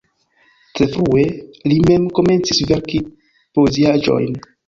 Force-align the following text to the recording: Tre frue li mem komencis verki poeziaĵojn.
Tre 0.77 0.87
frue 0.93 1.25
li 1.73 1.77
mem 1.91 2.09
komencis 2.21 2.63
verki 2.73 3.03
poeziaĵojn. 3.59 4.35